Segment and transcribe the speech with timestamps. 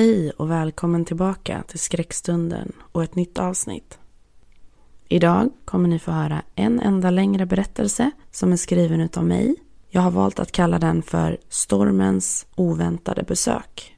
[0.00, 3.98] Hej och välkommen tillbaka till Skräckstunden och ett nytt avsnitt.
[5.08, 9.56] Idag kommer ni få höra en enda längre berättelse som är skriven utav mig.
[9.88, 13.96] Jag har valt att kalla den för Stormens oväntade besök.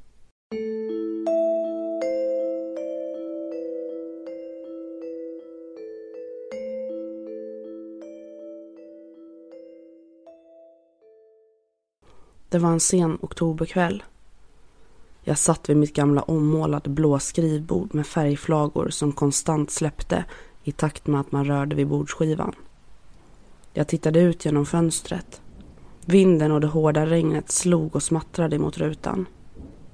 [12.48, 14.02] Det var en sen oktoberkväll.
[15.24, 20.24] Jag satt vid mitt gamla ommålade blå skrivbord med färgflagor som konstant släppte
[20.64, 22.54] i takt med att man rörde vid bordsskivan.
[23.72, 25.40] Jag tittade ut genom fönstret.
[26.06, 29.26] Vinden och det hårda regnet slog och smattrade mot rutan.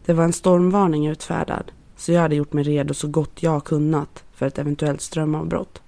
[0.04, 4.24] Det var en stormvarning utfärdad så jag hade gjort mig redo så gott jag kunnat
[4.34, 5.82] för ett eventuellt strömavbrott.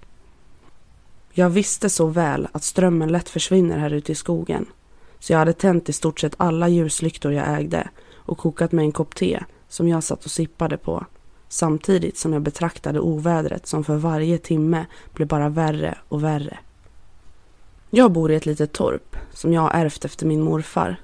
[1.33, 4.67] Jag visste så väl att strömmen lätt försvinner här ute i skogen
[5.19, 7.89] så jag hade tänt i stort sett alla ljuslyktor jag ägde
[8.31, 11.07] och kokat mig en kopp te som jag satt och sippade på
[11.49, 16.59] samtidigt som jag betraktade ovädret som för varje timme blev bara värre och värre.
[17.91, 20.97] Jag bor i ett litet torp som jag har ärvt efter min morfar.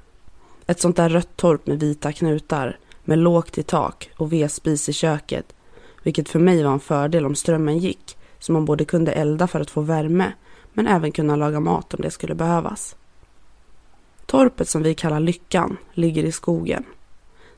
[0.66, 4.92] Ett sånt där rött torp med vita knutar, med lågt i tak och vedspis i
[4.92, 5.54] köket,
[6.02, 9.60] vilket för mig var en fördel om strömmen gick, så man både kunde elda för
[9.60, 10.32] att få värme,
[10.72, 12.96] men även kunna laga mat om det skulle behövas.
[14.26, 16.84] Torpet som vi kallar Lyckan ligger i skogen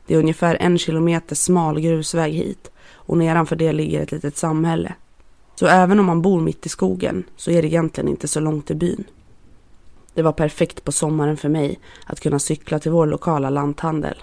[0.09, 4.95] det är ungefär en kilometer smal grusväg hit och nedanför det ligger ett litet samhälle.
[5.55, 8.67] Så även om man bor mitt i skogen så är det egentligen inte så långt
[8.67, 9.05] till byn.
[10.15, 14.23] Det var perfekt på sommaren för mig att kunna cykla till vår lokala lanthandel.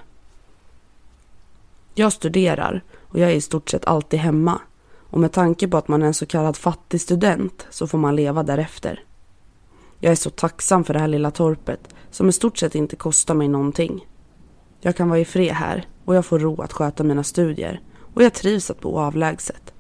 [1.96, 4.62] Jag studerar och jag är i stort sett alltid hemma
[5.10, 8.16] och med tanke på att man är en så kallad fattig student så får man
[8.16, 9.04] leva därefter.
[10.00, 13.34] Jag är så tacksam för det här lilla torpet som i stort sett inte kostar
[13.34, 14.06] mig någonting.
[14.86, 17.82] Jag kan vara i fred här och jag får ro att sköta mina studier
[18.14, 19.74] och jag trivs att bo avlägset.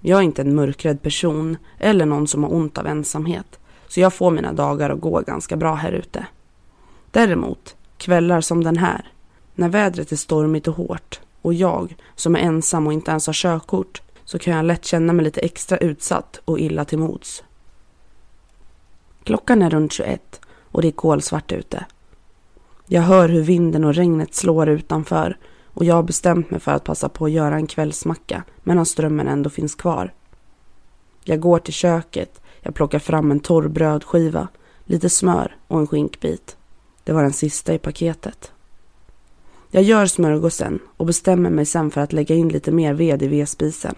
[0.00, 3.58] Jag är inte en mörkrädd person eller någon som har ont av ensamhet
[3.88, 6.26] så jag får mina dagar att gå ganska bra här ute.
[7.10, 9.12] Däremot, kvällar som den här,
[9.54, 13.34] när vädret är stormigt och hårt och jag, som är ensam och inte ens har
[13.34, 17.44] körkort, så kan jag lätt känna mig lite extra utsatt och illa till mods.
[19.24, 21.84] Klockan är runt 21 och det är kolsvart ute.
[22.92, 25.36] Jag hör hur vinden och regnet slår utanför
[25.66, 29.28] och jag har bestämt mig för att passa på att göra en kvällsmacka medan strömmen
[29.28, 30.12] ändå finns kvar.
[31.24, 34.48] Jag går till köket, jag plockar fram en torr brödskiva,
[34.84, 36.56] lite smör och en skinkbit.
[37.04, 38.52] Det var den sista i paketet.
[39.70, 43.28] Jag gör smörgåsen och bestämmer mig sen för att lägga in lite mer ved i
[43.28, 43.94] vedspisen.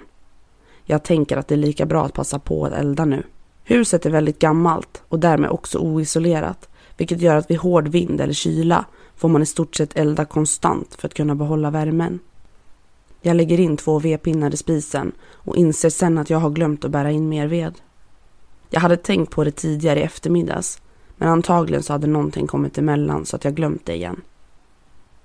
[0.85, 3.23] Jag tänker att det är lika bra att passa på att elda nu.
[3.65, 6.69] Huset är väldigt gammalt och därmed också oisolerat
[7.03, 8.85] vilket gör att vid hård vind eller kyla
[9.17, 12.19] får man i stort sett elda konstant för att kunna behålla värmen.
[13.21, 16.91] Jag lägger in två vedpinnar i spisen och inser sen att jag har glömt att
[16.91, 17.75] bära in mer ved.
[18.71, 20.83] Jag hade tänkt på det tidigare i eftermiddags
[21.17, 24.21] men antagligen så hade någonting kommit emellan så att jag glömt det igen.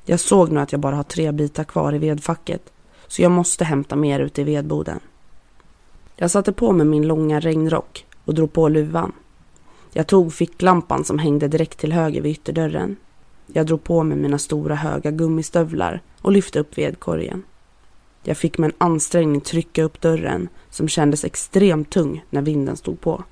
[0.05, 2.61] Jag såg nu att jag bara har tre bitar kvar i vedfacket
[3.07, 4.99] så jag måste hämta mer ute i vedboden.
[6.15, 9.11] Jag satte på mig min långa regnrock och drog på luvan.
[9.97, 12.95] Jag tog ficklampan som hängde direkt till höger vid ytterdörren.
[13.47, 17.43] Jag drog på mig mina stora höga gummistövlar och lyfte upp vedkorgen.
[18.23, 23.01] Jag fick med en ansträngning trycka upp dörren som kändes extremt tung när vinden stod
[23.01, 23.23] på.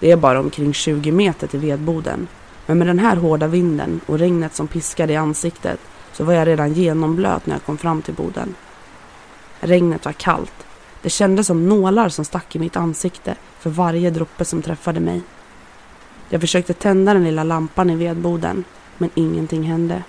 [0.00, 2.28] Det är bara omkring 20 meter till vedboden
[2.66, 5.80] men med den här hårda vinden och regnet som piskade i ansiktet
[6.12, 8.54] så var jag redan genomblöt när jag kom fram till boden.
[9.60, 10.66] Regnet var kallt.
[11.02, 15.22] Det kändes som nålar som stack i mitt ansikte för varje droppe som träffade mig.
[16.32, 18.64] Jag försökte tända den lilla lampan i vedboden,
[18.98, 20.02] men ingenting hände.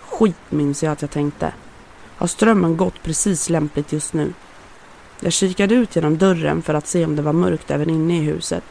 [0.00, 1.52] Skit minns jag att jag tänkte.
[2.16, 4.32] Har strömmen gått precis lämpligt just nu?
[5.20, 8.20] Jag kikade ut genom dörren för att se om det var mörkt även inne i
[8.20, 8.64] huset.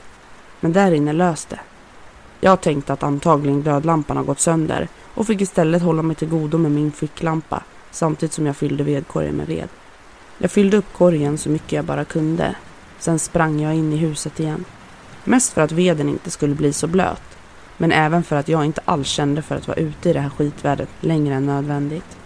[0.60, 1.62] Men där inne löste det.
[2.42, 6.58] Jag tänkte att antagligen glödlampan har gått sönder och fick istället hålla mig till godo
[6.58, 9.70] med min ficklampa samtidigt som jag fyllde vedkorgen med ved.
[10.38, 12.56] Jag fyllde upp korgen så mycket jag bara kunde.
[13.00, 14.66] Sen sprang jag in i huset igen.
[15.28, 17.38] Mest för att veden inte skulle bli så blöt.
[17.78, 20.30] Men även för att jag inte alls kände för att vara ute i det här
[20.30, 22.18] skitvädret längre än nödvändigt.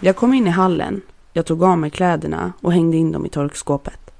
[0.00, 1.02] Jag kom in i hallen.
[1.32, 4.10] Jag tog av mig kläderna och hängde in dem i torkskåpet.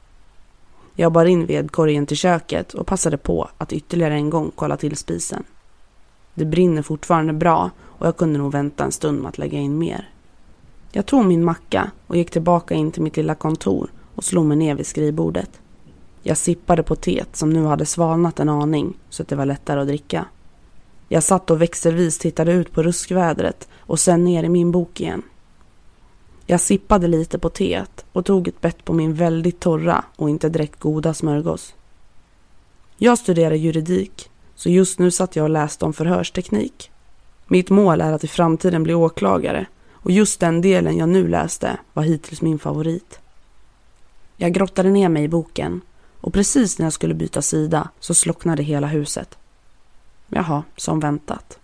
[0.95, 4.97] Jag bar in vedkorgen till köket och passade på att ytterligare en gång kolla till
[4.97, 5.45] spisen.
[6.35, 9.79] Det brinner fortfarande bra och jag kunde nog vänta en stund med att lägga in
[9.79, 10.09] mer.
[10.93, 14.57] Jag tog min macka och gick tillbaka in till mitt lilla kontor och slog mig
[14.57, 15.60] ner vid skrivbordet.
[16.23, 19.81] Jag sippade på teet som nu hade svalnat en aning så att det var lättare
[19.81, 20.27] att dricka.
[21.09, 25.23] Jag satt och växelvis tittade ut på ruskvädret och sen ner i min bok igen.
[26.47, 30.49] Jag sippade lite på teet och tog ett bett på min väldigt torra och inte
[30.49, 31.75] direkt goda smörgås.
[32.97, 36.91] Jag studerar juridik, så just nu satt jag och läste om förhörsteknik.
[37.47, 41.79] Mitt mål är att i framtiden bli åklagare och just den delen jag nu läste
[41.93, 43.21] var hittills min favorit.
[44.37, 45.81] Jag grottade ner mig i boken
[46.21, 49.39] och precis när jag skulle byta sida så slocknade hela huset.
[50.29, 51.59] Jaha, som väntat.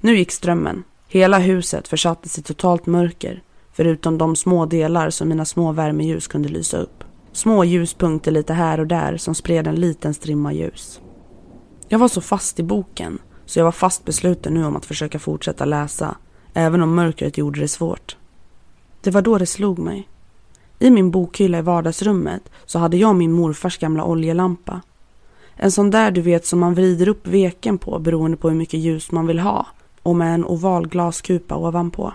[0.00, 0.84] Nu gick strömmen.
[1.08, 3.42] Hela huset försattes i totalt mörker
[3.72, 7.04] förutom de små delar som mina små värmeljus kunde lysa upp.
[7.32, 11.00] Små ljuspunkter lite här och där som spred en liten strimma ljus.
[11.88, 15.18] Jag var så fast i boken så jag var fast besluten nu om att försöka
[15.18, 16.16] fortsätta läsa
[16.54, 18.16] även om mörkret gjorde det svårt.
[19.00, 20.08] Det var då det slog mig.
[20.82, 24.80] I min bokhylla i vardagsrummet så hade jag min morfars gamla oljelampa.
[25.56, 28.80] En sån där du vet som man vrider upp veken på beroende på hur mycket
[28.80, 29.66] ljus man vill ha
[30.02, 32.12] och med en oval glaskupa ovanpå.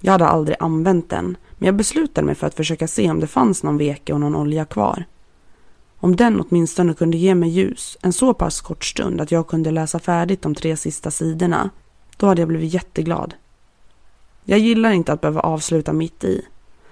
[0.00, 3.26] Jag hade aldrig använt den, men jag beslutade mig för att försöka se om det
[3.26, 5.04] fanns någon veke och någon olja kvar.
[5.96, 9.70] Om den åtminstone kunde ge mig ljus en så pass kort stund att jag kunde
[9.70, 11.70] läsa färdigt de tre sista sidorna,
[12.16, 13.34] då hade jag blivit jätteglad.
[14.44, 16.46] Jag gillar inte att behöva avsluta mitt i,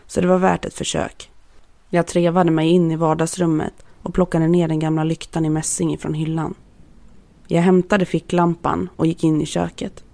[0.08, 1.30] så det var värt ett försök.
[1.90, 6.14] Jag trevade mig in i vardagsrummet och plockade ner den gamla lyktan i mässing ifrån
[6.14, 6.54] hyllan.
[7.46, 10.04] Jag hämtade ficklampan och gick in i köket.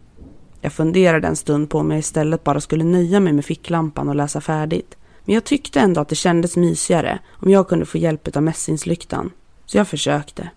[0.60, 4.14] Jag funderade en stund på om jag istället bara skulle nöja mig med ficklampan och
[4.14, 4.96] läsa färdigt.
[5.24, 9.30] Men jag tyckte ändå att det kändes mysigare om jag kunde få hjälp av mässingslyktan.
[9.66, 10.50] Så jag försökte.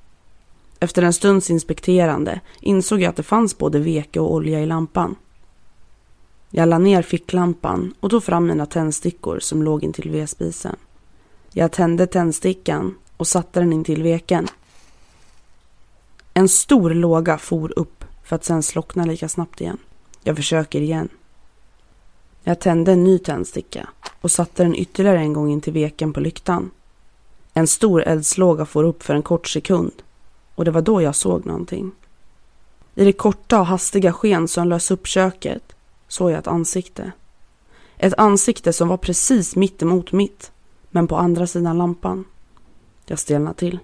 [0.80, 5.16] Efter en stunds inspekterande insåg jag att det fanns både veke och olja i lampan.
[6.49, 10.75] Jag la ner ficklampan och tog fram mina tändstickor som låg intill vedspisen.
[11.51, 14.47] Jag tände tändstickan och satte den intill veken.
[16.33, 19.77] En stor låga for upp för att sen slockna lika snabbt igen.
[20.23, 21.09] Jag försöker igen.
[22.44, 23.89] Jag tände en ny tändsticka
[24.21, 26.71] och satte den ytterligare en gång in till veken på lyktan.
[27.53, 29.91] En stor eldslåga for upp för en kort sekund
[30.55, 31.91] och det var då jag såg någonting.
[32.95, 35.73] I det korta och hastiga sken som lös upp köket
[36.07, 37.12] såg jag ett ansikte.
[37.98, 40.51] Ett ansikte som var precis mitt emot mitt,
[40.89, 42.25] men på andra sidan lampan.
[43.06, 43.80] Jag stelnade till.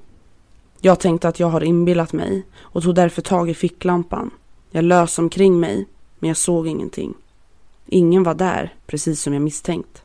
[0.79, 4.31] Jag tänkte att jag har inbillat mig och tog därför tag i ficklampan.
[4.71, 5.87] Jag lös omkring mig
[6.19, 7.13] men jag såg ingenting.
[7.85, 10.03] Ingen var där, precis som jag misstänkt.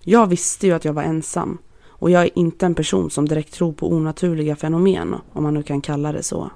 [0.00, 3.54] Jag visste ju att jag var ensam och jag är inte en person som direkt
[3.54, 6.50] tror på onaturliga fenomen, om man nu kan kalla det så.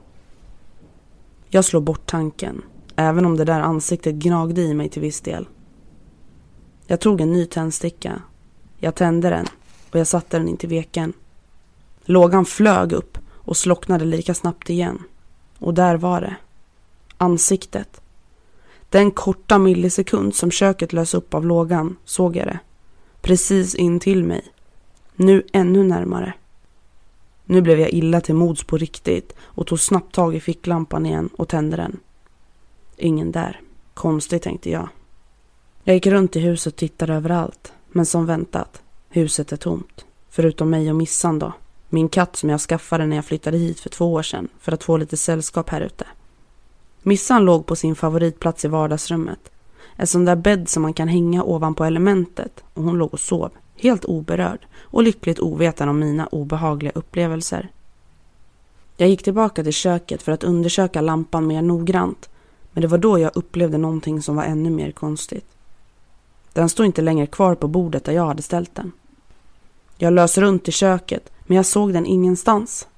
[1.49, 2.63] Jag slår bort tanken,
[2.97, 5.49] även om det där ansiktet gnagde i mig till viss del.
[6.87, 8.23] Jag tog en ny tändsticka.
[8.77, 9.47] Jag tände den
[9.91, 11.13] och jag satte den in till veken.
[12.05, 15.03] Lågan flög upp och slocknade lika snabbt igen.
[15.59, 16.37] Och där var det.
[17.17, 18.01] Ansiktet.
[18.89, 22.59] Den korta millisekund som köket lös upp av lågan såg jag det.
[23.21, 24.45] Precis in till mig.
[25.17, 26.35] Nu ännu närmare.
[27.45, 31.29] Nu blev jag illa till mods på riktigt och tog snabbt tag i ficklampan igen
[31.37, 32.01] och tände den.
[32.97, 33.61] Ingen där.
[33.95, 34.89] Konstigt tänkte jag.
[35.85, 37.73] Jag gick runt i huset och tittade överallt.
[37.89, 40.05] Men som väntat, huset är tomt.
[40.31, 41.53] Förutom mig och Missan då.
[41.89, 44.85] Min katt som jag skaffade när jag flyttade hit för två år sedan för att
[44.85, 46.07] få lite sällskap här ute.
[47.03, 49.51] Missan låg på sin favoritplats i vardagsrummet.
[49.97, 53.51] En sån där bädd som man kan hänga ovanpå elementet och hon låg och sov,
[53.77, 57.71] helt oberörd och lyckligt ovetande om mina obehagliga upplevelser.
[58.97, 62.29] Jag gick tillbaka till köket för att undersöka lampan mer noggrant
[62.75, 65.47] men det var då jag upplevde någonting som var ännu mer konstigt.
[66.53, 68.93] Den stod inte längre kvar på bordet där jag hade ställt den.
[69.97, 72.89] Jag lös runt i köket men jag såg den ingenstans.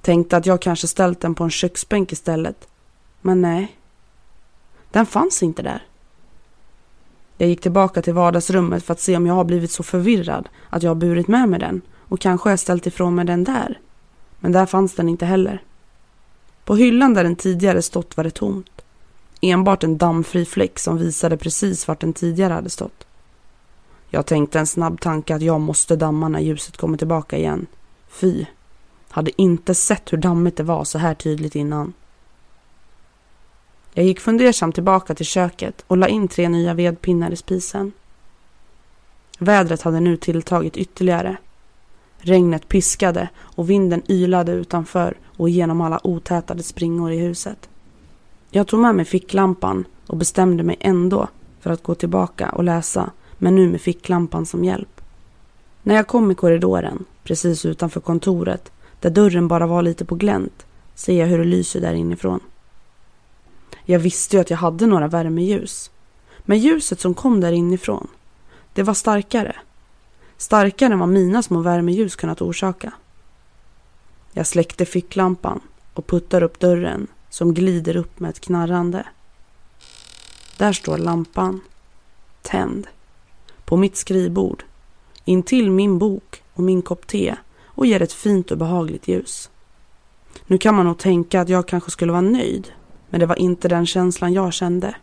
[0.00, 2.68] Tänkte att jag kanske ställt den på en köksbänk istället
[3.20, 3.76] Men nej,
[4.90, 5.86] den fanns inte där.
[7.38, 10.82] Jag gick tillbaka till vardagsrummet för att se om jag har blivit så förvirrad att
[10.82, 13.80] jag har burit med mig den och kanske har jag ställt ifrån mig den där.
[14.40, 15.62] Men där fanns den inte heller.
[16.66, 18.84] På hyllan där den tidigare stått var det tomt.
[19.40, 23.06] Enbart en dammfri fläck som visade precis vart den tidigare hade stått.
[24.08, 27.66] Jag tänkte en snabb tanke att jag måste damma när ljuset kommer tillbaka igen.
[28.08, 28.44] Fy.
[29.08, 31.92] Hade inte sett hur dammigt det var så här tydligt innan.
[33.94, 37.92] Jag gick fundersam tillbaka till köket och la in tre nya vedpinnar i spisen.
[39.38, 41.36] Vädret hade nu tilltagit ytterligare.
[42.18, 47.68] Regnet piskade och vinden ylade utanför och genom alla otätade springor i huset.
[48.50, 51.28] Jag tog med mig ficklampan och bestämde mig ändå
[51.60, 55.00] för att gå tillbaka och läsa, men nu med ficklampan som hjälp.
[55.82, 60.66] När jag kom i korridoren, precis utanför kontoret, där dörren bara var lite på glänt,
[60.94, 62.40] ser jag hur det lyser där inifrån.
[63.84, 65.90] Jag visste ju att jag hade några värmeljus.
[66.38, 68.08] Men ljuset som kom där inifrån,
[68.72, 69.56] det var starkare.
[70.36, 72.92] Starkare än vad mina små värmeljus kunnat orsaka.
[74.32, 75.60] Jag släckte ficklampan
[75.94, 79.06] och puttar upp dörren som glider upp med ett knarrande.
[80.56, 81.60] Där står lampan,
[82.42, 82.86] tänd,
[83.64, 84.64] på mitt skrivbord,
[85.24, 89.50] intill min bok och min kopp te och ger ett fint och behagligt ljus.
[90.46, 92.72] Nu kan man nog tänka att jag kanske skulle vara nöjd
[93.10, 94.96] men det var inte den känslan jag kände.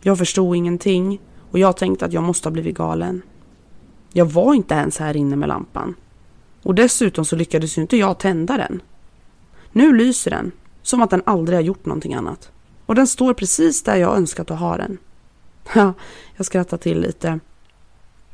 [0.00, 3.22] Jag förstod ingenting och jag tänkte att jag måste ha blivit galen.
[4.12, 5.94] Jag var inte ens här inne med lampan.
[6.62, 8.82] Och dessutom så lyckades ju inte jag tända den.
[9.72, 10.52] Nu lyser den,
[10.82, 12.50] som att den aldrig har gjort någonting annat.
[12.86, 14.98] Och den står precis där jag önskat att ha den.
[15.74, 15.92] Ja,
[16.36, 17.40] jag skrattar till lite.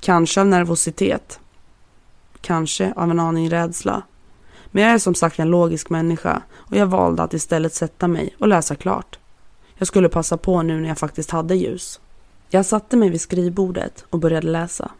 [0.01, 1.41] Kanske av nervositet.
[2.41, 4.03] Kanske av en aning rädsla.
[4.71, 8.37] Men jag är som sagt en logisk människa och jag valde att istället sätta mig
[8.39, 9.19] och läsa klart.
[9.75, 12.01] Jag skulle passa på nu när jag faktiskt hade ljus.
[12.49, 14.91] Jag satte mig vid skrivbordet och började läsa.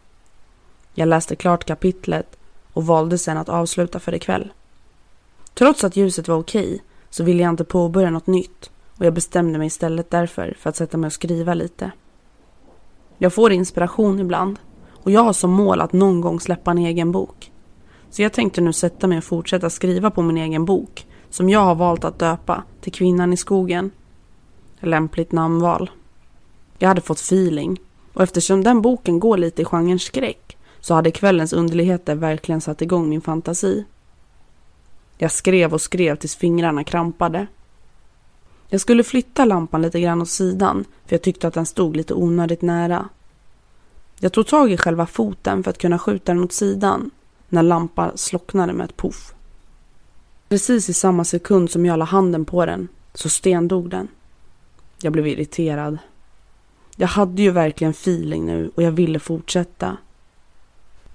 [0.99, 2.37] Jag läste klart kapitlet
[2.73, 4.53] och valde sen att avsluta för ikväll.
[5.53, 9.57] Trots att ljuset var okej så ville jag inte påbörja något nytt och jag bestämde
[9.57, 11.91] mig istället därför för att sätta mig och skriva lite.
[13.17, 17.11] Jag får inspiration ibland och jag har som mål att någon gång släppa en egen
[17.11, 17.51] bok.
[18.09, 21.59] Så jag tänkte nu sätta mig och fortsätta skriva på min egen bok som jag
[21.59, 23.91] har valt att döpa till Kvinnan i skogen.
[24.79, 25.91] Lämpligt namnval.
[26.77, 27.79] Jag hade fått feeling
[28.13, 30.56] och eftersom den boken går lite i genren skräck
[30.87, 33.85] så hade kvällens underligheter verkligen satt igång min fantasi.
[35.17, 37.47] Jag skrev och skrev tills fingrarna krampade.
[38.69, 42.13] Jag skulle flytta lampan lite grann åt sidan för jag tyckte att den stod lite
[42.13, 43.09] onödigt nära.
[44.19, 47.11] Jag tog tag i själva foten för att kunna skjuta den åt sidan
[47.49, 49.33] när lampan slocknade med ett poff.
[50.49, 54.07] Precis i samma sekund som jag la handen på den så stendog den.
[55.01, 55.97] Jag blev irriterad.
[56.95, 59.97] Jag hade ju verkligen feeling nu och jag ville fortsätta.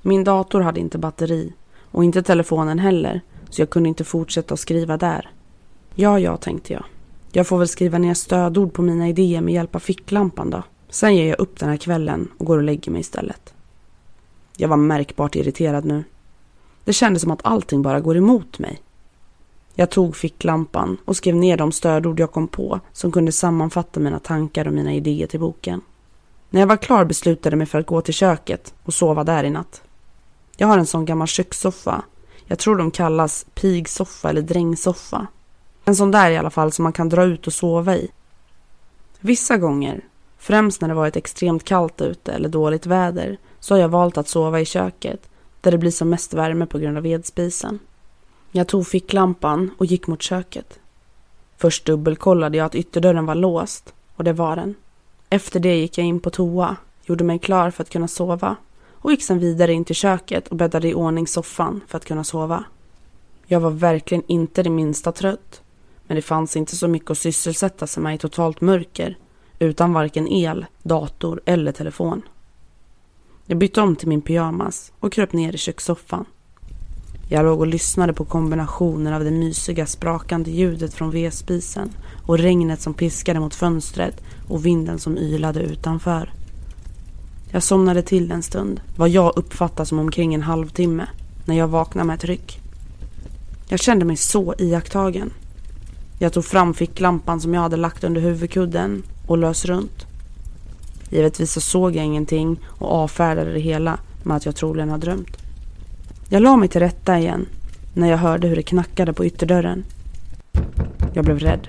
[0.03, 1.53] Min dator hade inte batteri
[1.91, 5.31] och inte telefonen heller så jag kunde inte fortsätta att skriva där.
[5.95, 6.85] Ja, ja, tänkte jag.
[7.33, 10.63] Jag får väl skriva ner stödord på mina idéer med hjälp av ficklampan då.
[10.89, 13.55] Sen ger jag upp den här kvällen och går och lägger mig istället.
[14.57, 16.05] Jag var märkbart irriterad nu.
[16.85, 18.83] Det kändes som att allting bara går emot mig.
[19.75, 24.19] Jag tog ficklampan och skrev ner de stödord jag kom på som kunde sammanfatta mina
[24.19, 25.81] tankar och mina idéer till boken.
[26.51, 29.45] När jag var klar beslutade jag mig för att gå till köket och sova där
[29.45, 29.83] i natt.
[30.62, 32.02] Jag har en sån gammal kökssoffa.
[32.45, 35.26] Jag tror de kallas pigsoffa eller drängsoffa.
[35.85, 38.11] En sån där i alla fall som man kan dra ut och sova i.
[39.21, 40.04] Vissa gånger,
[40.38, 44.28] främst när det varit extremt kallt ute eller dåligt väder, så har jag valt att
[44.28, 45.28] sova i köket
[45.61, 47.78] där det blir som mest värme på grund av vedspisen.
[48.52, 50.78] Jag tog ficklampan och gick mot köket.
[51.59, 54.75] Först dubbelkollade jag att ytterdörren var låst och det var den.
[55.31, 58.57] Efter det gick jag in på toa, gjorde mig klar för att kunna sova
[59.03, 62.25] och gick sedan vidare in till köket och bäddade i ordning soffan för att kunna
[62.25, 62.65] sova.
[63.47, 65.63] Jag var verkligen inte det minsta trött,
[66.07, 69.19] men det fanns inte så mycket att sysselsätta sig med i totalt mörker
[69.59, 72.23] utan varken el, dator eller telefon.
[73.47, 76.25] Jag bytte om till min pyjamas och kröp ner i kökssoffan.
[77.31, 81.91] Jag låg och lyssnade på kombinationen av det mysiga sprakande ljudet från vedspisen
[82.27, 86.33] och regnet som piskade mot fönstret och vinden som ylade utanför.
[87.55, 91.07] Jag somnade till en stund, vad jag uppfattar som omkring en halvtimme,
[91.45, 92.61] när jag vaknade med ett ryck.
[93.69, 95.31] Jag kände mig så iakttagen.
[96.19, 100.07] Jag tog fram ficklampan som jag hade lagt under huvudkudden och lös runt.
[101.11, 105.37] Givetvis så såg jag ingenting och avfärdade det hela med att jag troligen har drömt.
[106.29, 107.47] Jag la mig till rätta igen
[107.95, 109.85] när jag hörde hur det knackade på ytterdörren.
[111.15, 111.67] Jag blev rädd.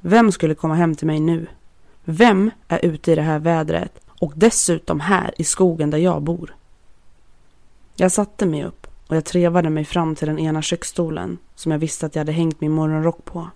[0.00, 1.46] Vem skulle komma hem till mig nu?
[2.04, 6.54] Vem är ute i det här vädret och dessutom här i skogen där jag bor?
[7.96, 11.78] Jag satte mig upp och jag trevade mig fram till den ena köksstolen som jag
[11.78, 13.50] visste att jag hade hängt min morgonrock på.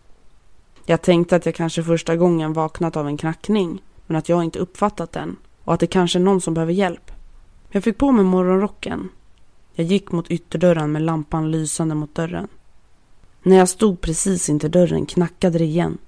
[0.87, 4.59] Jag tänkte att jag kanske första gången vaknat av en knackning men att jag inte
[4.59, 7.11] uppfattat den och att det kanske är någon som behöver hjälp.
[7.71, 9.09] Jag fick på mig morgonrocken.
[9.75, 12.49] Jag gick mot ytterdörren med lampan lysande mot dörren.
[13.43, 15.99] När jag stod precis intill dörren knackade det igen.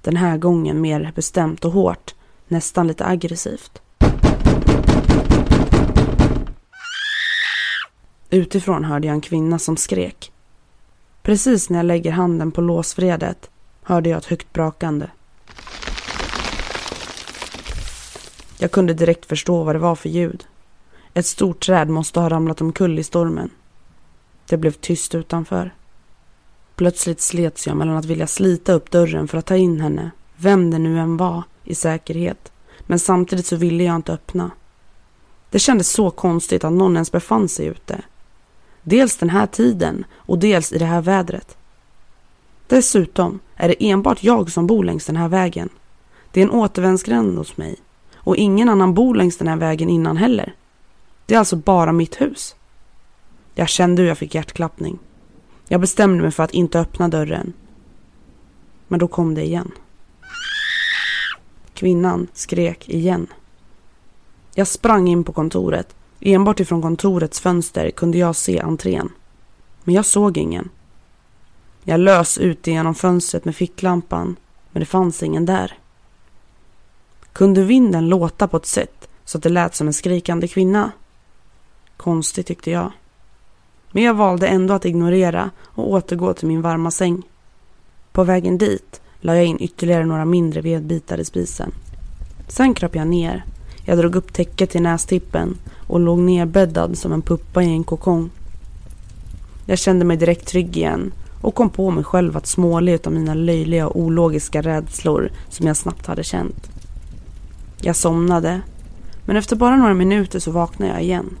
[0.00, 2.14] Den här gången mer bestämt och hårt,
[2.48, 3.82] nästan lite aggressivt.
[8.30, 10.32] Utifrån hörde jag en kvinna som skrek.
[11.22, 13.50] Precis när jag lägger handen på låsvredet
[13.82, 15.10] hörde jag ett högt brakande.
[18.58, 20.46] Jag kunde direkt förstå vad det var för ljud.
[21.14, 23.50] Ett stort träd måste ha ramlat omkull i stormen.
[24.48, 25.74] Det blev tyst utanför.
[26.76, 30.70] Plötsligt slets jag mellan att vilja slita upp dörren för att ta in henne, vem
[30.70, 32.52] det nu än var, i säkerhet.
[32.80, 34.50] Men samtidigt så ville jag inte öppna.
[35.50, 38.00] Det kändes så konstigt att någon ens befann sig ute.
[38.88, 41.56] Dels den här tiden och dels i det här vädret.
[42.66, 45.68] Dessutom är det enbart jag som bor längs den här vägen.
[46.32, 47.76] Det är en återvändsgränd hos mig
[48.14, 50.54] och ingen annan bor längs den här vägen innan heller.
[51.26, 52.56] Det är alltså bara mitt hus.
[53.54, 54.98] Jag kände hur jag fick hjärtklappning.
[55.68, 57.52] Jag bestämde mig för att inte öppna dörren.
[58.88, 59.72] Men då kom det igen.
[61.74, 63.26] Kvinnan skrek igen.
[64.54, 65.94] Jag sprang in på kontoret.
[66.28, 69.12] Enbart ifrån kontorets fönster kunde jag se entrén.
[69.84, 70.68] Men jag såg ingen.
[71.84, 74.36] Jag lös ut genom fönstret med ficklampan,
[74.72, 75.78] men det fanns ingen där.
[77.32, 80.92] Kunde vinden låta på ett sätt så att det lät som en skrikande kvinna?
[81.96, 82.92] Konstigt tyckte jag.
[83.92, 87.22] Men jag valde ändå att ignorera och återgå till min varma säng.
[88.12, 91.72] På vägen dit la jag in ytterligare några mindre vedbitar i spisen.
[92.48, 93.44] Sen kröp jag ner.
[93.88, 98.30] Jag drog upp täcket till nästippen och låg nerbäddad som en puppa i en kokong.
[99.66, 103.34] Jag kände mig direkt trygg igen och kom på mig själv att småle utav mina
[103.34, 106.70] löjliga och ologiska rädslor som jag snabbt hade känt.
[107.80, 108.60] Jag somnade,
[109.24, 111.36] men efter bara några minuter så vaknade jag igen.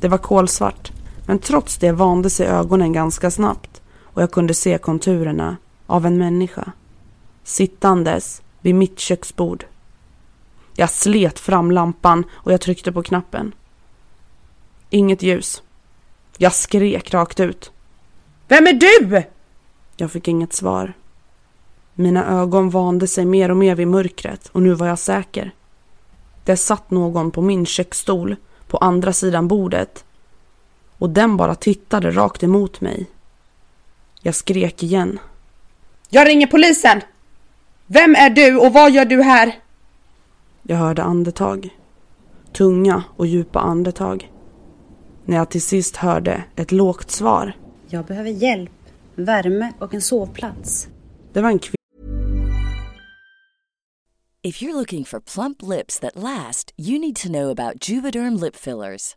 [0.00, 0.92] Det var kolsvart,
[1.26, 5.56] men trots det vande sig ögonen ganska snabbt och jag kunde se konturerna
[5.86, 6.72] av en människa.
[7.44, 9.64] Sittandes vid mitt köksbord.
[10.76, 13.54] Jag slet fram lampan och jag tryckte på knappen.
[14.90, 15.62] Inget ljus.
[16.38, 17.72] Jag skrek rakt ut.
[18.48, 19.22] Vem är du?
[19.96, 20.92] Jag fick inget svar.
[21.94, 25.50] Mina ögon vande sig mer och mer vid mörkret och nu var jag säker.
[26.44, 28.36] Det satt någon på min köksstol
[28.68, 30.04] på andra sidan bordet
[30.98, 33.06] och den bara tittade rakt emot mig.
[34.20, 35.18] Jag skrek igen.
[36.08, 37.00] Jag ringer polisen!
[37.86, 39.63] Vem är du och vad gör du här?
[40.66, 41.78] Jag hörde andetag.
[42.52, 44.32] Tunga och djupa andetag.
[45.24, 47.56] När jag till sist hörde ett lågt svar.
[47.88, 48.72] Jag behöver hjälp,
[49.14, 50.88] värme och en sovplats.
[51.32, 51.74] Det var en kvinna.
[54.42, 58.56] If you're looking for plump lips that last, you need to know about Juvederm lip
[58.56, 59.16] fillers.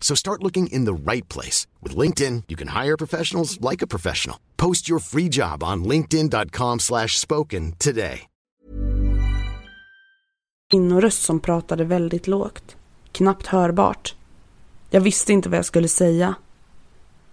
[0.00, 1.66] So start looking in the right place.
[1.82, 4.36] With LinkedIn, you can hire professionals like a professional.
[4.56, 8.20] Post your free job on linkedin.com slash spoken today.
[10.70, 12.76] Kvinnoröst som pratade väldigt lågt.
[13.12, 14.14] knappt hörbart.
[14.90, 16.34] Jag visste inte vad jag skulle säga.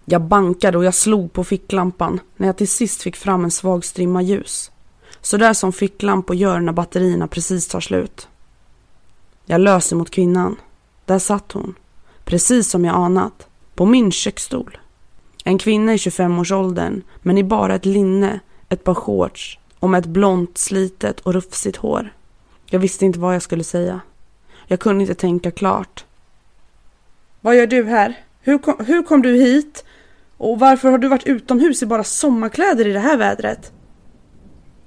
[0.04, 3.84] Jag bankade och jag slog på ficklampan när jag till sist fick fram en svag
[3.84, 4.70] strimma ljus.
[5.20, 8.28] Så där som ficklampor gör när batterierna precis tar slut.
[9.44, 10.56] Jag löser mot kvinnan.
[11.04, 11.74] Där satt hon.
[12.26, 13.48] Precis som jag anat.
[13.74, 14.78] På min köksstol.
[15.44, 20.06] En kvinna i 25-årsåldern, men i bara ett linne, ett par shorts och med ett
[20.06, 22.14] blont, slitet och rufsigt hår.
[22.66, 24.00] Jag visste inte vad jag skulle säga.
[24.66, 26.04] Jag kunde inte tänka klart.
[27.40, 28.14] Vad gör du här?
[28.40, 29.84] Hur kom, hur kom du hit?
[30.36, 33.72] Och varför har du varit utomhus i bara sommarkläder i det här vädret?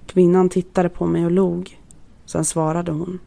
[0.06, 1.80] Kvinnan tittade på mig och log.
[2.26, 3.20] Sen svarade hon.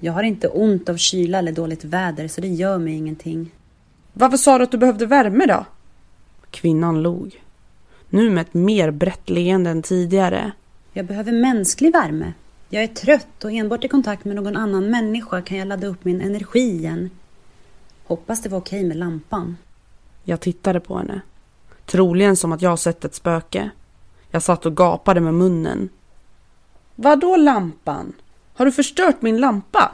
[0.00, 3.50] Jag har inte ont av kyla eller dåligt väder så det gör mig ingenting.
[4.12, 5.64] Varför sa du att du behövde värme då?
[6.50, 7.42] Kvinnan log.
[8.08, 10.52] Nu med ett mer brett leende än tidigare.
[10.92, 12.32] Jag behöver mänsklig värme.
[12.68, 16.04] Jag är trött och enbart i kontakt med någon annan människa kan jag ladda upp
[16.04, 17.10] min energi igen.
[18.04, 19.56] Hoppas det var okej med lampan.
[20.24, 21.20] Jag tittade på henne.
[21.86, 23.70] Troligen som att jag sett ett spöke.
[24.30, 25.88] Jag satt och gapade med munnen.
[26.94, 28.12] Vadå lampan?
[28.60, 29.92] Har du förstört min lampa?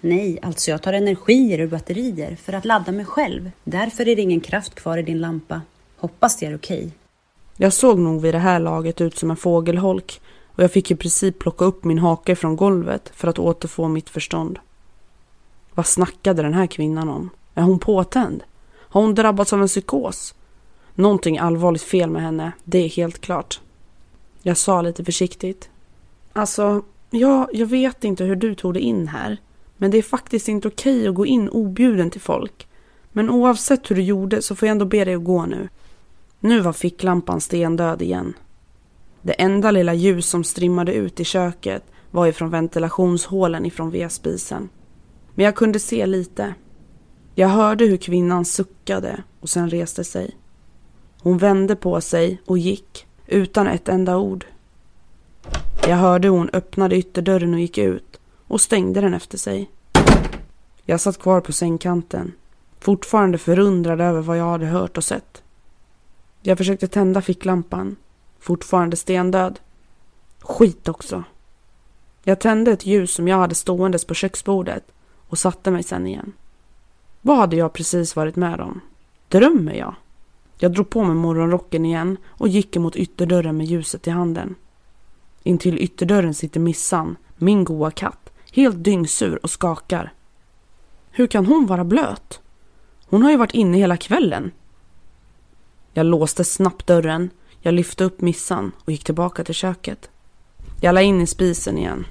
[0.00, 3.50] Nej, alltså jag tar energier ur batterier för att ladda mig själv.
[3.64, 5.60] Därför är det ingen kraft kvar i din lampa.
[5.96, 6.90] Hoppas det är okej.
[7.56, 10.96] Jag såg nog vid det här laget ut som en fågelholk och jag fick i
[10.96, 14.58] princip plocka upp min hake från golvet för att återfå mitt förstånd.
[15.74, 17.30] Vad snackade den här kvinnan om?
[17.54, 18.42] Är hon påtänd?
[18.76, 20.34] Har hon drabbats av en psykos?
[20.94, 23.60] Någonting allvarligt fel med henne, det är helt klart.
[24.42, 25.70] Jag sa lite försiktigt.
[26.32, 29.36] Alltså, ja, jag vet inte hur du tog dig in här.
[29.76, 32.68] Men det är faktiskt inte okej att gå in objuden till folk.
[33.12, 35.68] Men oavsett hur du gjorde så får jag ändå be dig att gå nu.
[36.40, 38.34] Nu var ficklampan stendöd igen.
[39.22, 44.68] Det enda lilla ljus som strimmade ut i köket var ifrån ventilationshålen ifrån vedspisen.
[45.34, 46.54] Men jag kunde se lite.
[47.34, 50.36] Jag hörde hur kvinnan suckade och sen reste sig.
[51.22, 54.44] Hon vände på sig och gick utan ett enda ord.
[55.82, 59.70] Jag hörde hur hon öppnade ytterdörren och gick ut och stängde den efter sig.
[60.82, 62.32] Jag satt kvar på sängkanten,
[62.80, 65.42] fortfarande förundrad över vad jag hade hört och sett.
[66.42, 67.96] Jag försökte tända ficklampan,
[68.38, 69.60] fortfarande stendöd.
[70.40, 71.24] Skit också.
[72.24, 74.84] Jag tände ett ljus som jag hade ståendes på köksbordet
[75.28, 76.32] och satte mig sen igen.
[77.20, 78.80] Vad hade jag precis varit med om?
[79.28, 79.94] Drömmer jag?
[80.58, 84.54] Jag drog på mig morgonrocken igen och gick emot ytterdörren med ljuset i handen.
[85.42, 90.12] Intill ytterdörren sitter Missan, min goa katt, helt dyngsur och skakar.
[91.10, 92.40] Hur kan hon vara blöt?
[93.06, 94.50] Hon har ju varit inne hela kvällen.
[95.92, 100.10] Jag låste snabbt dörren, jag lyfte upp Missan och gick tillbaka till köket.
[100.80, 102.06] Jag la in i spisen igen.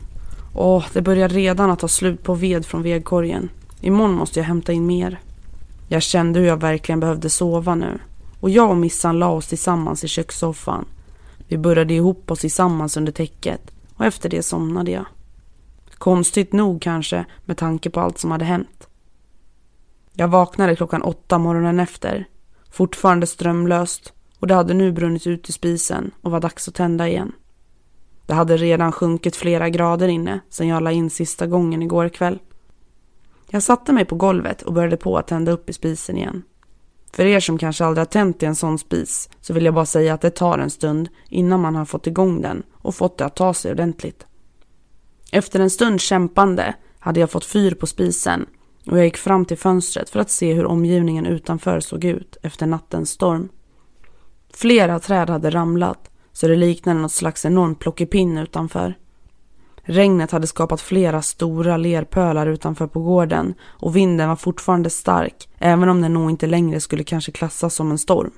[0.56, 3.50] Åh, det börjar redan att ta slut på ved från vedkorgen.
[3.82, 5.20] Imorgon måste jag hämta in mer.
[5.88, 8.00] Jag kände hur jag verkligen behövde sova nu.
[8.40, 10.86] Och jag och Missan la oss tillsammans i kökssoffan.
[11.50, 15.06] Vi började ihop oss tillsammans under täcket och efter det somnade jag.
[15.98, 18.88] Konstigt nog kanske med tanke på allt som hade hänt.
[20.14, 22.28] Jag vaknade klockan åtta morgonen efter.
[22.72, 27.08] Fortfarande strömlöst och det hade nu brunnit ut i spisen och var dags att tända
[27.08, 27.32] igen.
[28.26, 32.40] Det hade redan sjunkit flera grader inne sedan jag la in sista gången igår kväll.
[33.50, 36.44] Jag satte mig på golvet och började på att tända upp i spisen igen.
[37.12, 39.86] För er som kanske aldrig har tänt i en sån spis så vill jag bara
[39.86, 43.26] säga att det tar en stund innan man har fått igång den och fått det
[43.26, 44.26] att ta sig ordentligt.
[45.32, 48.46] Efter en stund kämpande hade jag fått fyr på spisen
[48.86, 52.66] och jag gick fram till fönstret för att se hur omgivningen utanför såg ut efter
[52.66, 53.50] nattens storm.
[54.54, 58.98] Flera träd hade ramlat så det liknade något slags enorm plockepinn utanför.
[59.92, 65.90] Regnet hade skapat flera stora lerpölar utanför på gården och vinden var fortfarande stark, även
[65.90, 68.32] om den nog inte längre skulle kanske klassas som en storm.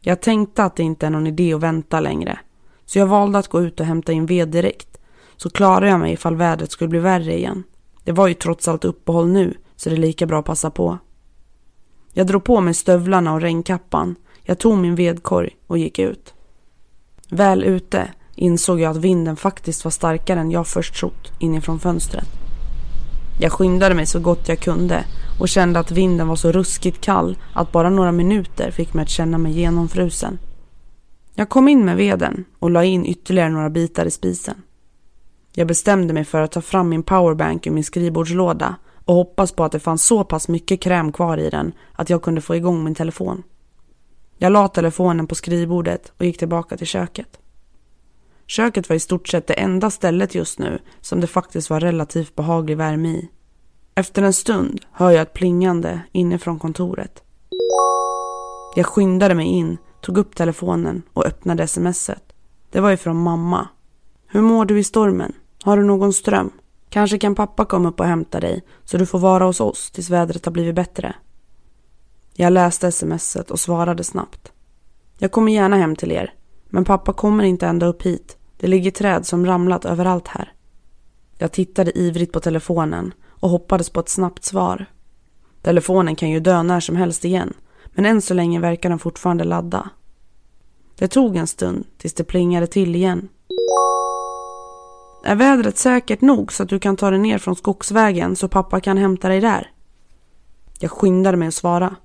[0.00, 2.38] Jag tänkte att det inte är någon idé att vänta längre,
[2.86, 4.98] så jag valde att gå ut och hämta in ved direkt,
[5.36, 7.64] så klarar jag mig ifall vädret skulle bli värre igen.
[8.04, 10.98] Det var ju trots allt uppehåll nu, så det är lika bra att passa på.
[12.12, 16.34] Jag drog på mig stövlarna och regnkappan, jag tog min vedkorg och gick ut.
[17.30, 18.08] Väl ute
[18.38, 22.28] insåg jag att vinden faktiskt var starkare än jag först trott inifrån fönstret.
[23.40, 25.04] Jag skyndade mig så gott jag kunde
[25.40, 29.08] och kände att vinden var så ruskigt kall att bara några minuter fick mig att
[29.08, 30.38] känna mig genomfrusen.
[31.34, 34.62] Jag kom in med veden och la in ytterligare några bitar i spisen.
[35.54, 38.74] Jag bestämde mig för att ta fram min powerbank ur min skrivbordslåda
[39.04, 42.22] och hoppas på att det fanns så pass mycket kräm kvar i den att jag
[42.22, 43.42] kunde få igång min telefon.
[44.36, 47.38] Jag la telefonen på skrivbordet och gick tillbaka till köket.
[48.50, 52.34] Köket var i stort sett det enda stället just nu som det faktiskt var relativt
[52.34, 53.30] behaglig värme i.
[53.94, 57.22] Efter en stund hör jag ett plingande inifrån kontoret.
[58.76, 62.22] Jag skyndade mig in, tog upp telefonen och öppnade smset.
[62.70, 63.68] Det var ju från mamma.
[64.26, 65.32] Hur mår du i stormen?
[65.62, 66.50] Har du någon ström?
[66.90, 70.10] Kanske kan pappa komma upp och hämta dig så du får vara hos oss tills
[70.10, 71.14] vädret har blivit bättre.
[72.34, 74.52] Jag läste smset och svarade snabbt.
[75.18, 76.34] Jag kommer gärna hem till er,
[76.68, 78.37] men pappa kommer inte ända upp hit.
[78.60, 80.52] Det ligger träd som ramlat överallt här.
[81.38, 84.86] Jag tittade ivrigt på telefonen och hoppades på ett snabbt svar.
[85.62, 87.54] Telefonen kan ju dö när som helst igen,
[87.86, 89.90] men än så länge verkar den fortfarande ladda.
[90.98, 93.28] Det tog en stund tills det plingade till igen.
[95.24, 98.80] Är vädret säkert nog så att du kan ta dig ner från skogsvägen så pappa
[98.80, 99.70] kan hämta dig där?
[100.78, 101.96] Jag skyndade mig att svara.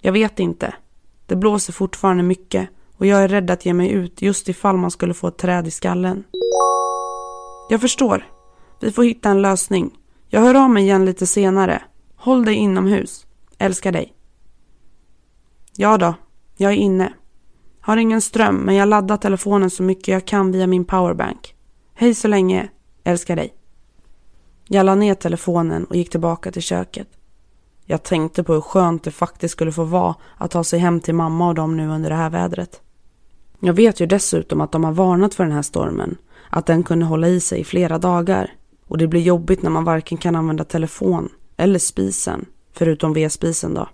[0.00, 0.74] Jag vet inte.
[1.26, 4.90] Det blåser fortfarande mycket och jag är rädd att ge mig ut just ifall man
[4.90, 6.24] skulle få ett träd i skallen.
[7.68, 8.26] Jag förstår.
[8.80, 9.90] Vi får hitta en lösning.
[10.28, 11.82] Jag hör av mig igen lite senare.
[12.16, 13.26] Håll dig inomhus.
[13.58, 14.12] Älskar dig.
[15.76, 16.14] Ja då,
[16.56, 17.12] jag är inne.
[17.80, 21.54] Har ingen ström men jag laddar telefonen så mycket jag kan via min powerbank.
[21.94, 22.68] Hej så länge.
[23.04, 23.54] Älskar dig.
[24.68, 27.08] Jag la ner telefonen och gick tillbaka till köket.
[27.84, 31.14] Jag tänkte på hur skönt det faktiskt skulle få vara att ta sig hem till
[31.14, 32.80] mamma och dem nu under det här vädret.
[33.66, 36.16] Jag vet ju dessutom att de har varnat för den här stormen,
[36.50, 38.52] att den kunde hålla i sig i flera dagar.
[38.86, 43.88] Och det blir jobbigt när man varken kan använda telefon eller spisen, förutom vedspisen då.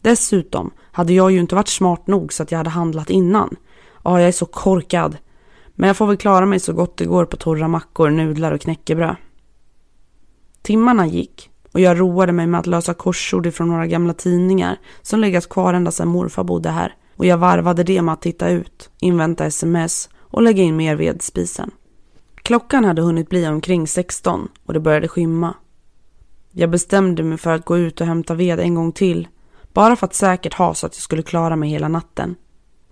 [0.00, 3.56] Dessutom hade jag ju inte varit smart nog så att jag hade handlat innan.
[4.04, 5.16] Ja, jag är så korkad.
[5.74, 8.60] Men jag får väl klara mig så gott det går på torra mackor, nudlar och
[8.60, 9.16] knäckebröd.
[10.62, 15.20] Timmarna gick och jag roade mig med att lösa korsord ifrån några gamla tidningar som
[15.20, 18.90] legat kvar ända sedan morfar bodde här och jag varvade det med att titta ut,
[19.00, 21.70] invänta sms och lägga in mer ved spisen.
[22.34, 25.54] Klockan hade hunnit bli omkring 16 och det började skymma.
[26.52, 29.28] Jag bestämde mig för att gå ut och hämta ved en gång till,
[29.72, 32.34] bara för att säkert ha så att jag skulle klara mig hela natten.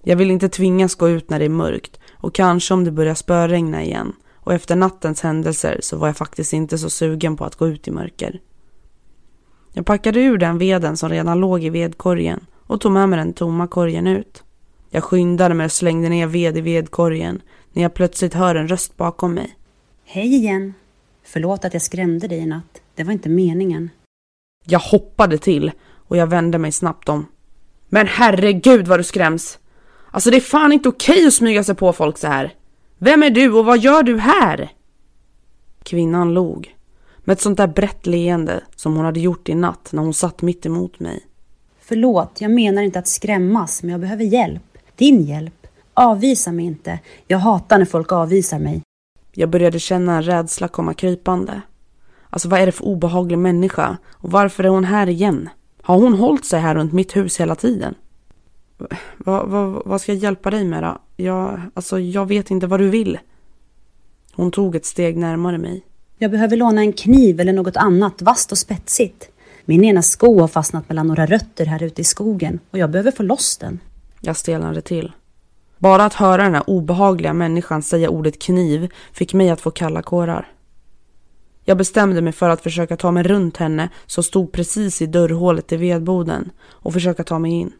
[0.02, 3.14] Jag vill inte tvingas gå ut när det är mörkt och kanske om det börjar
[3.14, 7.56] spöregna igen och efter nattens händelser så var jag faktiskt inte så sugen på att
[7.56, 8.40] gå ut i mörker.
[9.72, 13.33] Jag packade ur den veden som redan låg i vedkorgen och tog med mig den
[13.33, 14.42] tomma korgen ut.
[14.90, 18.96] Jag skyndade mig och slängde ner ved i vedkorgen när jag plötsligt hör en röst
[18.96, 19.57] bakom mig.
[20.05, 20.74] Hej igen!
[21.24, 22.83] Förlåt att jag skrämde dig i natt.
[22.94, 23.90] Det var inte meningen.
[24.64, 27.27] Jag hoppade till och jag vände mig snabbt om.
[27.88, 29.59] Men herregud vad du skräms!
[30.11, 32.55] Alltså det är fan inte okej att smyga sig på folk så här.
[32.98, 34.72] Vem är du och vad gör du här?
[35.83, 36.77] Kvinnan log.
[37.18, 40.42] Med ett sånt där brett leende som hon hade gjort i natt när hon satt
[40.42, 41.27] mitt emot mig.
[41.87, 44.62] Förlåt, jag menar inte att skrämmas, men jag behöver hjälp.
[44.97, 45.66] Din hjälp.
[45.94, 46.99] Avvisa mig inte.
[47.27, 48.83] Jag hatar när folk avvisar mig.
[49.33, 51.61] Jag började känna en rädsla komma krypande.
[52.31, 53.97] Alltså vad är det för obehaglig människa?
[54.11, 55.49] Och varför är hon här igen?
[55.83, 57.94] Har hon hållit sig här runt mitt hus hela tiden?
[59.18, 60.99] Vad, vad, vad ska jag hjälpa dig med då?
[61.16, 63.18] Jag, alltså, jag vet inte vad du vill.
[64.33, 65.85] Hon tog ett steg närmare mig.
[66.18, 69.31] Jag behöver låna en kniv eller något annat vasst och spetsigt.
[69.64, 73.11] Min ena sko har fastnat mellan några rötter här ute i skogen och jag behöver
[73.11, 73.81] få loss den.
[74.20, 75.12] Jag stelnade till.
[75.79, 80.03] Bara att höra den här obehagliga människan säga ordet kniv fick mig att få kalla
[80.03, 80.48] kårar.
[81.64, 85.66] Jag bestämde mig för att försöka ta mig runt henne som stod precis i dörrhålet
[85.66, 87.72] till vedboden och försöka ta mig in.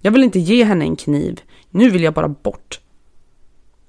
[0.00, 2.80] Jag vill inte ge henne en kniv, nu vill jag bara bort.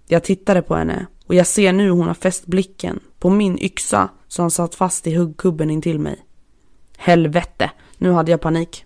[0.08, 4.10] Jag tittade på henne och jag ser nu hon har fäst blicken på min yxa
[4.28, 6.26] som satt fast i huggkubben intill mig.
[7.02, 8.86] Helvete, nu hade jag panik.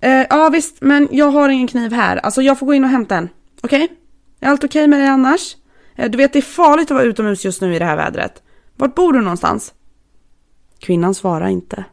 [0.00, 2.16] Eh, ja visst, men jag har ingen kniv här.
[2.16, 3.28] Alltså jag får gå in och hämta en.
[3.62, 3.84] Okej?
[3.84, 3.96] Okay?
[4.40, 5.56] Är allt okej okay med dig annars?
[5.94, 8.42] Eh, du vet det är farligt att vara utomhus just nu i det här vädret.
[8.76, 9.74] Vart bor du någonstans?
[10.78, 11.84] Kvinnan svarade inte.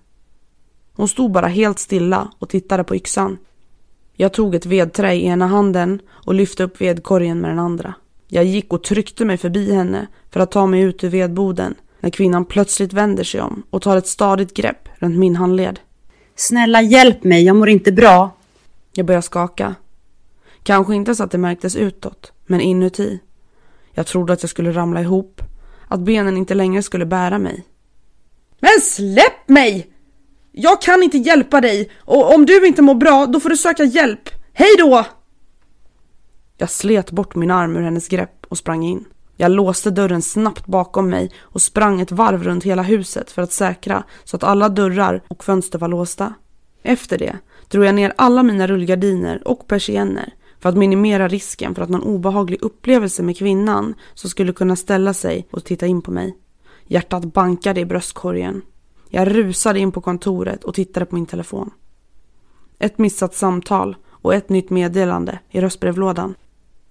[0.95, 3.37] Hon stod bara helt stilla och tittade på yxan.
[4.13, 7.93] Jag tog ett vedträ i ena handen och lyfte upp vedkorgen med den andra.
[8.27, 12.11] Jag gick och tryckte mig förbi henne för att ta mig ut ur vedboden när
[12.11, 15.79] kvinnan plötsligt vänder sig om och tar ett stadigt grepp runt min handled.
[16.35, 18.31] Snälla hjälp mig, jag mår inte bra.
[18.93, 19.75] Jag börjar skaka.
[20.63, 23.19] Kanske inte så att det märktes utåt, men inuti.
[23.93, 25.41] Jag trodde att jag skulle ramla ihop,
[25.87, 27.65] att benen inte längre skulle bära mig.
[28.59, 29.93] Men släpp mig!
[30.51, 33.83] Jag kan inte hjälpa dig och om du inte mår bra då får du söka
[33.83, 34.29] hjälp.
[34.53, 35.05] Hej då!
[36.57, 39.05] Jag slet bort min arm ur hennes grepp och sprang in.
[39.37, 43.51] Jag låste dörren snabbt bakom mig och sprang ett varv runt hela huset för att
[43.51, 46.33] säkra så att alla dörrar och fönster var låsta.
[46.83, 51.81] Efter det drog jag ner alla mina rullgardiner och persienner för att minimera risken för
[51.81, 56.11] att någon obehaglig upplevelse med kvinnan som skulle kunna ställa sig och titta in på
[56.11, 56.37] mig.
[56.87, 58.61] Hjärtat bankade i bröstkorgen.
[59.09, 61.71] Jag rusade in på kontoret och tittade på min telefon.
[62.79, 66.35] Ett missat samtal och ett nytt meddelande i röstbrevlådan.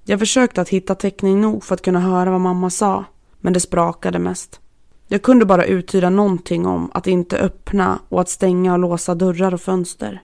[0.06, 3.04] Jag försökte att hitta täckning nog för att kunna höra vad mamma sa,
[3.40, 4.60] men det sprakade mest.
[5.08, 9.54] Jag kunde bara uttyda någonting om att inte öppna och att stänga och låsa dörrar
[9.54, 10.22] och fönster.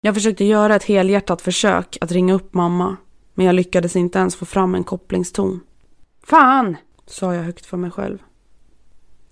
[0.00, 2.96] Jag försökte göra ett helhjärtat försök att ringa upp mamma,
[3.34, 5.60] men jag lyckades inte ens få fram en kopplingston.
[6.22, 6.76] Fan,
[7.06, 8.18] sa jag högt för mig själv.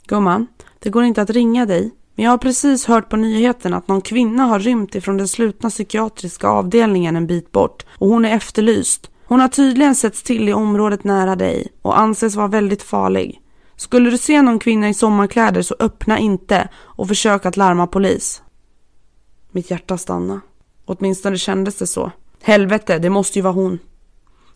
[0.06, 0.46] Gumman,
[0.78, 4.00] det går inte att ringa dig, men jag har precis hört på nyheterna att någon
[4.00, 9.10] kvinna har rymt ifrån den slutna psykiatriska avdelningen en bit bort och hon är efterlyst.
[9.34, 13.40] Hon har tydligen setts till i området nära dig och anses vara väldigt farlig.
[13.76, 18.42] Skulle du se någon kvinna i sommarkläder så öppna inte och försök att larma polis.
[19.50, 20.40] Mitt hjärta stannade.
[20.84, 22.12] Åtminstone kändes det så.
[22.42, 23.78] Helvete, det måste ju vara hon.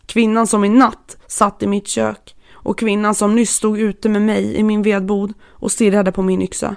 [0.05, 4.21] Kvinnan som i natt satt i mitt kök och kvinnan som nyss stod ute med
[4.21, 6.75] mig i min vedbod och stirrade på min yxa.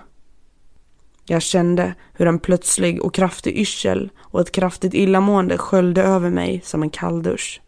[1.24, 6.60] Jag kände hur en plötslig och kraftig yrsel och ett kraftigt illamående sköljde över mig
[6.64, 7.61] som en kalldusch.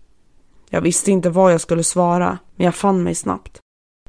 [0.75, 3.61] Jag visste inte vad jag skulle svara, men jag fann mig snabbt.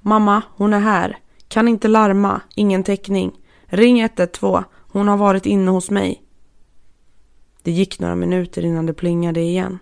[0.01, 1.17] Mamma, hon är här.
[1.47, 3.32] Kan inte larma, ingen täckning.
[3.65, 6.23] Ring 112, hon har varit inne hos mig.
[7.63, 9.80] Det gick några minuter innan det plingade igen.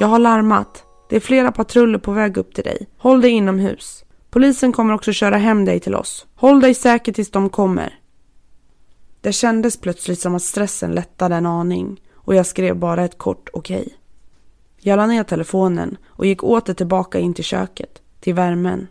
[0.00, 0.84] Jag har larmat.
[1.08, 2.88] Det är flera patruller på väg upp till dig.
[2.98, 4.04] Håll dig inomhus.
[4.30, 6.26] Polisen kommer också köra hem dig till oss.
[6.34, 7.98] Håll dig säker tills de kommer.
[9.20, 13.48] Det kändes plötsligt som att stressen lättade en aning och jag skrev bara ett kort
[13.52, 13.80] okej.
[13.80, 13.94] Okay.
[14.86, 18.86] Jag la ner telefonen och gick åter tillbaka in till köket, till värmen.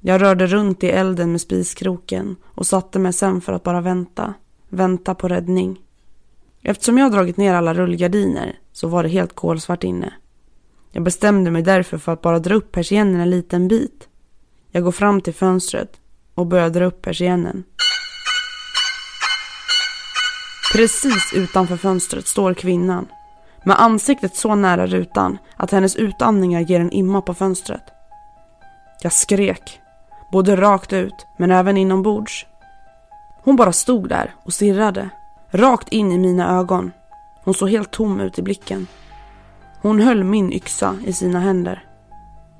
[0.00, 4.34] Jag rörde runt i elden med spiskroken och satte mig sen för att bara vänta,
[4.68, 5.80] vänta på räddning.
[6.62, 10.12] Eftersom jag dragit ner alla rullgardiner så var det helt kolsvart inne.
[10.90, 14.08] Jag bestämde mig därför för att bara dra upp persiennen en liten bit.
[14.70, 16.00] Jag går fram till fönstret
[16.34, 17.64] och börjar dra upp persiennen.
[20.72, 23.06] Precis utanför fönstret står kvinnan
[23.64, 27.82] med ansiktet så nära rutan att hennes utandningar ger en imma på fönstret.
[29.02, 29.80] Jag skrek,
[30.32, 32.46] både rakt ut men även inombords.
[33.42, 35.10] Hon bara stod där och stirrade,
[35.50, 36.92] rakt in i mina ögon.
[37.44, 38.86] Hon såg helt tom ut i blicken.
[39.82, 41.84] Hon höll min yxa i sina händer.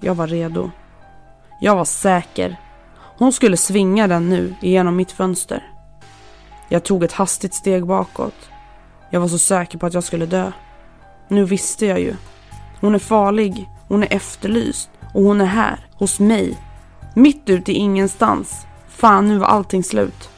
[0.00, 0.70] Jag var redo.
[1.60, 2.56] Jag var säker.
[3.18, 5.70] Hon skulle svinga den nu igenom mitt fönster.
[6.68, 8.50] Jag tog ett hastigt steg bakåt.
[9.10, 10.52] Jag var så säker på att jag skulle dö.
[11.30, 12.14] Nu visste jag ju.
[12.80, 16.58] Hon är farlig, hon är efterlyst och hon är här, hos mig.
[17.14, 18.66] Mitt ute i ingenstans.
[18.88, 20.30] Fan, nu var allting slut.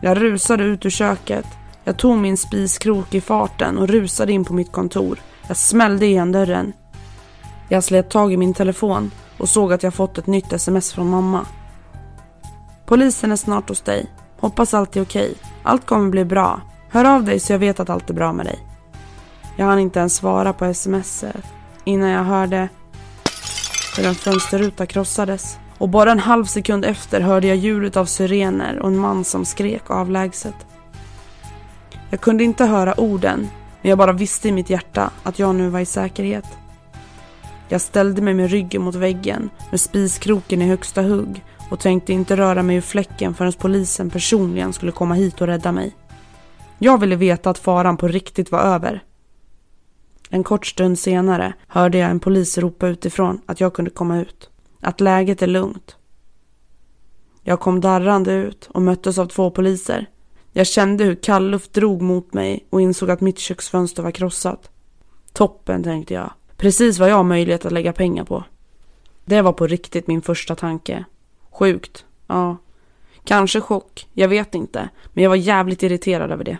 [0.00, 1.46] Jag rusade ut ur köket.
[1.84, 5.20] Jag tog min spiskrok i farten och rusade in på mitt kontor.
[5.48, 6.72] Jag smällde igen dörren.
[7.68, 11.10] Jag slet tag i min telefon och såg att jag fått ett nytt sms från
[11.10, 11.46] mamma.
[12.86, 14.10] Polisen är snart hos dig.
[14.40, 15.34] Hoppas allt är okej.
[15.62, 16.60] Allt kommer bli bra.
[16.90, 18.71] Hör av dig så jag vet att allt är bra med dig.
[19.56, 21.44] Jag hann inte ens svara på smset
[21.84, 22.68] innan jag hörde
[23.96, 25.58] hur en fönsterruta krossades.
[25.78, 29.44] Och bara en halv sekund efter hörde jag ljudet av syrener och en man som
[29.44, 30.54] skrek avlägset.
[32.10, 33.48] Jag kunde inte höra orden,
[33.82, 36.46] men jag bara visste i mitt hjärta att jag nu var i säkerhet.
[37.68, 42.36] Jag ställde mig med ryggen mot väggen med spiskroken i högsta hugg och tänkte inte
[42.36, 45.96] röra mig ur fläcken förrän polisen personligen skulle komma hit och rädda mig.
[46.78, 49.02] Jag ville veta att faran på riktigt var över.
[50.34, 54.50] En kort stund senare hörde jag en polis ropa utifrån att jag kunde komma ut.
[54.80, 55.96] Att läget är lugnt.
[57.42, 60.06] Jag kom darrande ut och möttes av två poliser.
[60.52, 64.70] Jag kände hur kall luft drog mot mig och insåg att mitt köksfönster var krossat.
[65.32, 66.30] Toppen, tänkte jag.
[66.56, 68.44] Precis vad jag har möjlighet att lägga pengar på.
[69.24, 71.04] Det var på riktigt min första tanke.
[71.50, 72.56] Sjukt, ja.
[73.24, 74.88] Kanske chock, jag vet inte.
[75.12, 76.58] Men jag var jävligt irriterad över det.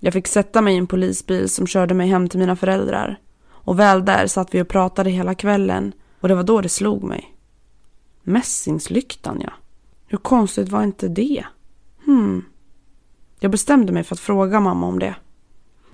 [0.00, 3.20] Jag fick sätta mig i en polisbil som körde mig hem till mina föräldrar.
[3.48, 7.02] Och väl där satt vi och pratade hela kvällen och det var då det slog
[7.02, 7.34] mig.
[8.22, 9.52] Mässingslyktan, ja.
[10.06, 11.44] Hur konstigt var inte det?
[12.04, 12.44] Hmm.
[13.40, 15.14] Jag bestämde mig för att fråga mamma om det.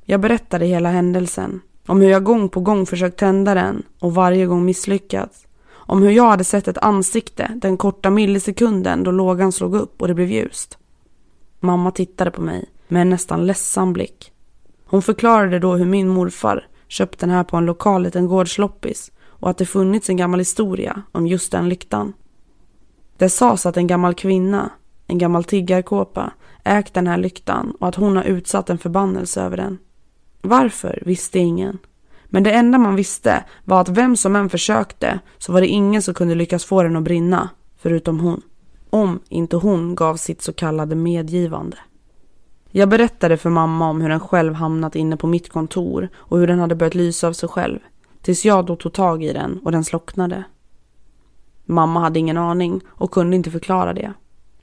[0.04, 1.60] Jag berättade hela händelsen.
[1.86, 5.46] Om hur jag gång på gång försökt tända den och varje gång misslyckats.
[5.68, 10.08] Om hur jag hade sett ett ansikte den korta millisekunden då lågan slog upp och
[10.08, 10.78] det blev ljust.
[11.60, 14.32] Mamma tittade på mig med en nästan ledsam blick.
[14.86, 19.50] Hon förklarade då hur min morfar köpt den här på en lokal liten gårdsloppis och
[19.50, 22.12] att det funnits en gammal historia om just den lyktan.
[23.16, 24.70] Det sades att en gammal kvinna,
[25.06, 26.32] en gammal tiggarkåpa,
[26.64, 29.78] ägt den här lyktan och att hon har utsatt en förbannelse över den.
[30.42, 31.78] Varför visste ingen.
[32.24, 36.02] Men det enda man visste var att vem som än försökte så var det ingen
[36.02, 38.42] som kunde lyckas få den att brinna, förutom hon.
[38.90, 41.76] om inte hon gav sitt så kallade medgivande.
[42.76, 46.46] Jag berättade för mamma om hur den själv hamnat inne på mitt kontor och hur
[46.46, 47.78] den hade börjat lysa av sig själv.
[48.22, 50.44] Tills jag då tog tag i den och den slocknade.
[51.64, 54.12] Mamma hade ingen aning och kunde inte förklara det.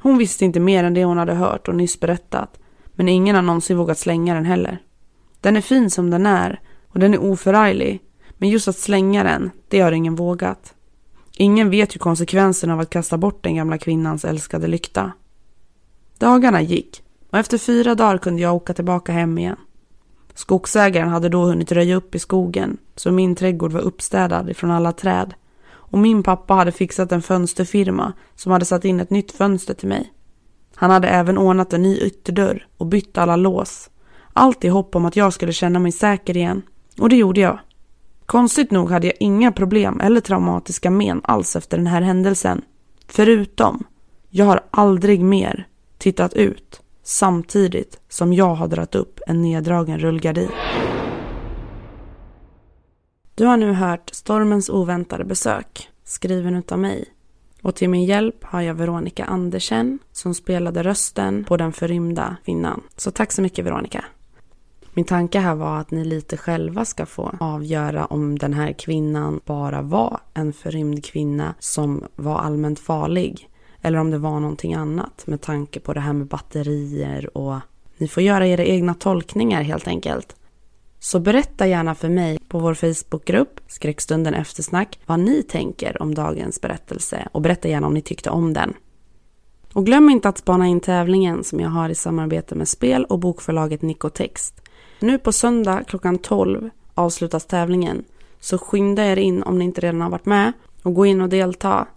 [0.02, 2.60] Hon visste inte mer än det hon hade hört och nyss berättat.
[2.94, 4.82] Men ingen har någonsin vågat slänga den heller.
[5.42, 8.02] Den är fin som den är och den är oförarglig.
[8.38, 10.74] Men just att slänga den, det har ingen vågat.
[11.38, 15.12] Ingen vet ju konsekvenserna av att kasta bort den gamla kvinnans älskade lykta.
[16.18, 19.58] Dagarna gick och efter fyra dagar kunde jag åka tillbaka hem igen.
[20.34, 24.92] Skogsägaren hade då hunnit röja upp i skogen så min trädgård var uppstädad ifrån alla
[24.92, 25.34] träd
[25.92, 29.88] och min pappa hade fixat en fönsterfirma som hade satt in ett nytt fönster till
[29.88, 30.14] mig.
[30.76, 33.90] Han hade även ordnat en ny ytterdörr och bytt alla lås.
[34.34, 36.62] Allt i hopp om att jag skulle känna mig säker igen.
[37.00, 37.60] Och det gjorde jag.
[38.26, 42.62] Konstigt nog hade jag inga problem eller traumatiska men alls efter den här händelsen.
[43.08, 43.84] Förutom,
[44.30, 45.68] jag har aldrig mer
[45.98, 50.50] tittat ut samtidigt som jag har dragit upp en neddragen rullgardin.
[53.36, 57.06] Du har nu hört Stormens oväntade besök, skriven utav mig.
[57.62, 62.82] Och till min hjälp har jag Veronica Andersen som spelade rösten på den förrymda kvinnan.
[62.98, 64.06] Så tack så mycket Veronica.
[64.94, 69.40] Min tanke här var att ni lite själva ska få avgöra om den här kvinnan
[69.46, 73.50] bara var en förrymd kvinna som var allmänt farlig.
[73.82, 77.56] Eller om det var någonting annat med tanke på det här med batterier och
[77.98, 80.36] ni får göra era egna tolkningar helt enkelt.
[81.00, 86.62] Så berätta gärna för mig på vår Facebookgrupp Skräckstunden eftersnack vad ni tänker om dagens
[86.62, 88.74] berättelse och berätta gärna om ni tyckte om den.
[89.74, 93.20] Och glöm inte att spana in tävlingen som jag har i samarbete med spel och
[93.20, 94.62] bokförlaget Nikotext.
[95.00, 98.04] Nu på söndag klockan 12 avslutas tävlingen
[98.40, 100.54] så skynda er in om ni inte redan har varit med
[100.84, 101.88] och gå in och delta.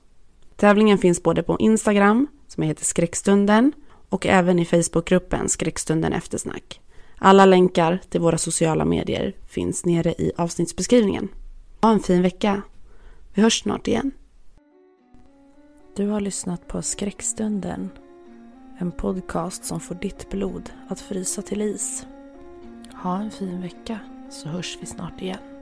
[0.57, 3.73] Tävlingen finns både på Instagram som heter Skräckstunden
[4.09, 6.81] och även i Facebookgruppen Skräckstunden eftersnack.
[7.19, 11.29] Alla länkar till våra sociala medier finns nere i avsnittsbeskrivningen.
[11.83, 12.63] Ha en fin vecka.
[13.35, 14.11] Vi hörs snart igen.
[15.97, 17.91] Du har lyssnat på Skräckstunden.
[18.79, 22.07] En podcast som får ditt blod att frysa till is.
[23.03, 23.99] Ha en fin vecka
[24.31, 25.54] så hörs vi snart igen.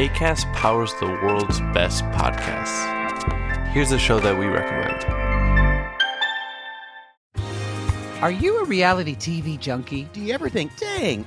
[0.00, 3.68] ACAST powers the world's best podcasts.
[3.68, 5.04] Here's a show that we recommend.
[8.22, 10.08] Are you a reality TV junkie?
[10.14, 11.26] Do you ever think, dang,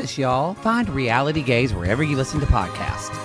[0.00, 0.54] us, y'all.
[0.54, 3.16] Find Reality Gaze wherever you listen to podcasts.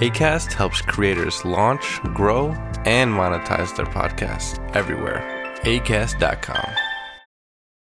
[0.00, 2.48] ACAST helps creators launch, grow,
[2.84, 5.22] and monetize their podcasts everywhere.
[5.62, 6.83] ACAST.com.